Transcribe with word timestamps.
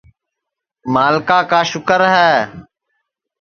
ملکا 0.93 1.39
کا 1.49 1.59
سُکر 1.71 2.01
ہے 2.15 2.33